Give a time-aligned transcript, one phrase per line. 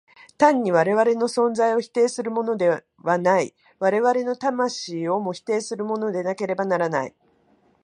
[0.35, 7.13] 単に我々の存在を否定するのではない、我々の魂をも否定するのでなければならない。